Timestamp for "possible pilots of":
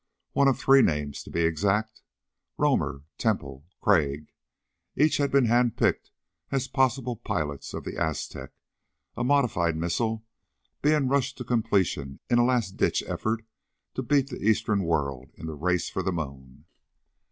6.67-7.83